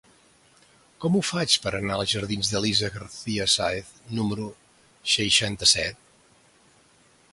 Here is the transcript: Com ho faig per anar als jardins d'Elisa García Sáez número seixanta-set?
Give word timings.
Com 1.03 1.17
ho 1.17 1.19
faig 1.31 1.57
per 1.65 1.73
anar 1.79 1.97
als 1.97 2.13
jardins 2.15 2.49
d'Elisa 2.53 2.89
García 2.97 3.47
Sáez 3.57 3.93
número 4.21 4.49
seixanta-set? 5.17 6.03